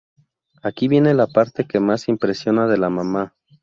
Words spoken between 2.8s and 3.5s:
mamá.